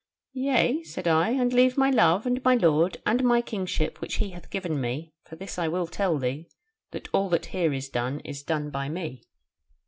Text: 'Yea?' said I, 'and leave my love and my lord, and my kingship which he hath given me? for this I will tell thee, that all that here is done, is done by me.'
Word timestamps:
'Yea?' 0.33 0.81
said 0.81 1.07
I, 1.07 1.29
'and 1.29 1.53
leave 1.53 1.77
my 1.77 1.91
love 1.91 2.25
and 2.25 2.43
my 2.43 2.55
lord, 2.55 2.97
and 3.05 3.23
my 3.23 3.39
kingship 3.39 4.01
which 4.01 4.15
he 4.15 4.31
hath 4.31 4.49
given 4.49 4.81
me? 4.81 5.13
for 5.25 5.35
this 5.35 5.59
I 5.59 5.67
will 5.67 5.85
tell 5.85 6.17
thee, 6.17 6.49
that 6.89 7.07
all 7.13 7.29
that 7.29 7.45
here 7.53 7.71
is 7.71 7.87
done, 7.87 8.19
is 8.21 8.41
done 8.41 8.71
by 8.71 8.89
me.' 8.89 9.21